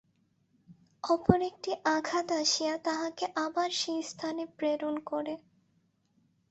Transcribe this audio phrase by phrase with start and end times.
[1.03, 5.33] অপর একটি আঘাত আসিয়া তাহাকে আবার সেই স্থানে প্রেরণ করে।